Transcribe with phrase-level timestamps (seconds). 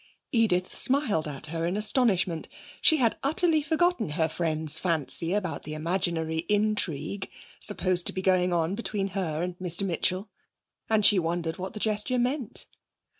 [0.31, 2.49] Edith smiled at her in astonishment.
[2.81, 8.51] She had utterly forgotten her friend's fancy about the imaginary intrigue supposed to be going
[8.51, 10.27] on between her and Mr Mitchell,
[10.89, 12.65] and she wondered what the gesture meant.